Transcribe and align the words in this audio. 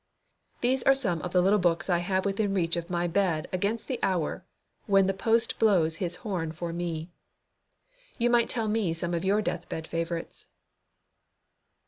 These 0.61 0.81
are 0.81 0.95
some 0.95 1.21
of 1.21 1.31
the 1.31 1.43
little 1.43 1.59
books 1.59 1.87
I 1.87 1.99
have 1.99 2.25
within 2.25 2.55
reach 2.55 2.75
of 2.75 2.89
my 2.89 3.05
bed 3.05 3.47
against 3.53 3.87
the 3.87 3.99
hour 4.01 4.43
when 4.87 5.05
the 5.05 5.13
post 5.13 5.59
blows 5.59 5.97
his 5.97 6.13
first 6.15 6.21
horn 6.23 6.51
for 6.53 6.73
me. 6.73 7.11
You 8.17 8.31
might 8.31 8.49
tell 8.49 8.67
me 8.67 8.95
some 8.95 9.13
of 9.13 9.23
your 9.23 9.43
deathbed 9.43 9.85
favourites. 9.85 10.47